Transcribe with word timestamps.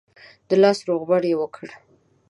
د 0.47 0.51
لاس 0.61 0.79
روغبړ 0.87 1.21
یې 1.29 1.35
وکړ. 1.41 1.67